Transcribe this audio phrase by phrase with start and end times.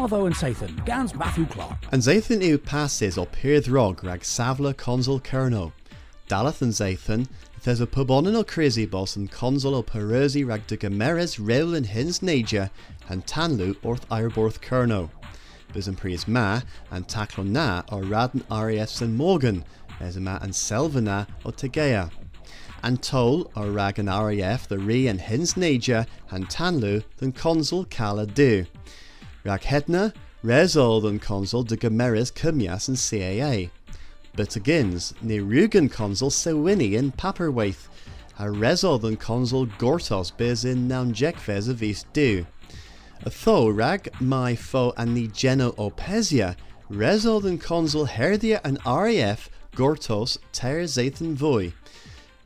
[0.00, 1.76] And Sathan, Gans Matthew Clark.
[1.92, 3.28] And Zathan u passes o
[3.68, 5.72] Rog rag Savla consul Kerno.
[6.26, 7.28] Dalath and Zathan,
[7.64, 11.84] there's a pubonin o crazy boss and consul o Perezi rag de Gameres rewl and
[11.84, 12.70] hins naja
[13.10, 15.10] and Tanlu orth Ireborth Kerno.
[15.74, 19.66] Bism Prius ma and Taclo na or Radn Arias and Morgan,
[20.00, 22.10] as a ma and Selvana o Tegea
[22.82, 27.84] and Tol or rag an RAF the Re and Hins Naja and Tanlu than consul
[27.84, 28.64] Kala Du.
[29.44, 30.12] Rag Hedna,
[30.44, 33.70] Rezol than consul de Gameris Cumyas and CAA.
[35.22, 37.88] Ne Rugen consul Sewini in Paperwaith,
[38.38, 42.46] a Rezol than consul Gortos bez in Naunjekvez of East Du.
[43.22, 45.72] A tho rag my foe and ni Geno
[46.90, 51.72] Rezol than consul Herdia and RAF Gortos ter Zathan Voi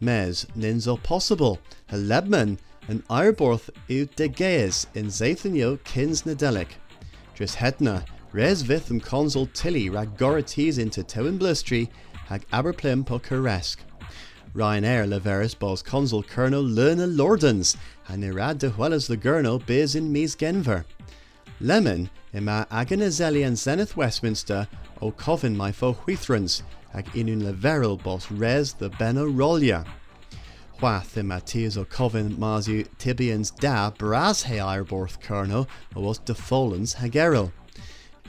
[0.00, 1.58] mes ninzo possible,
[1.90, 2.58] a lebman,
[2.90, 6.70] an airborth u de geas in Zathanio kins nadelic.
[7.36, 11.88] Dris hetna, res and consul tilly rag gorates into tewin blustry,
[12.26, 17.76] hag aberplim po Ryanair leveris bos consul colonel lerna lordens,
[18.08, 20.84] and irad de huelas the gurno biz in mis genver.
[21.60, 24.66] Lemon, ima aganazeli and zenith Westminster,
[25.00, 26.62] o covin my fo huithrans,
[26.92, 29.86] ag inun leveril bos res the beno rolia.
[30.80, 36.32] Wath im Matthias o covin masu tibians da bras he airborth kerno o was de
[36.32, 37.52] folens hageril.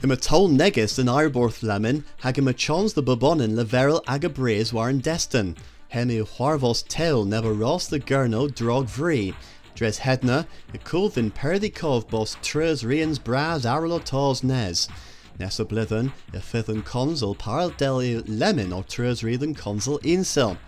[0.02, 4.70] Im a tol negus an airborth lemon hag im a chons the babonin leveril agabres
[4.70, 5.56] war in destin.
[5.88, 9.34] Hemi huarvos tel never ros the gurno drog vri.
[9.74, 14.88] Dres hedna, a kulvin perdikov bos tres rians bras arlo tos nes.
[15.38, 20.58] Nessa blithen, a fifth consul paral deli lemon or tres rian consul insel.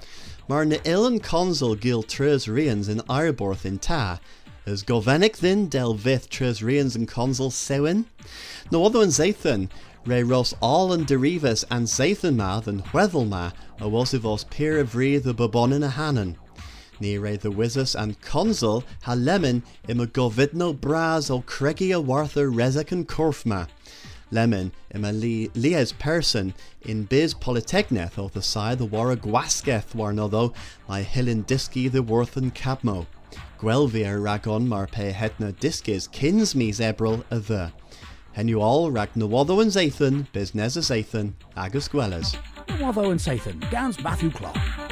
[0.48, 4.20] Mar na illan consul gil tres rians in Ireborth in ta,
[4.66, 8.06] as govennic then del vith tres rians in consul sewin?
[8.70, 9.70] No other than Zathan,
[10.04, 14.94] re ros all and derivas and Zathan ma than hwethel ma, a wasivos peer of
[14.94, 16.36] re the babonin a hanan.
[17.00, 22.52] Ni re the wizus and consul ha lemon im a govidno bras o cregi wartha
[22.52, 23.68] rezek and korfma.
[24.34, 24.72] Lemon
[25.04, 29.16] a li lies person in biz polytechneth o the side the war a
[29.94, 30.52] war no
[30.88, 33.06] my hilin diski the worth and cabmo.
[33.60, 37.72] Gwelvier ragon mar pe hetna diskis kins mis ebril a the.
[38.36, 42.36] Henu all rag nawotho and zathan, business a zathan, agus gwellas.
[42.66, 44.83] Nawotho and Sathan, Gans Matthew Clark.